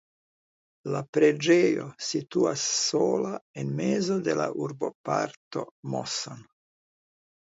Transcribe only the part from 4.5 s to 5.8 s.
urboparto